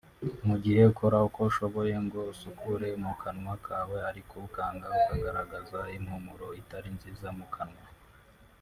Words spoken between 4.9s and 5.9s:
ukagaragaza